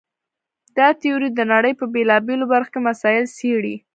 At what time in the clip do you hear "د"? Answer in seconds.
1.33-1.39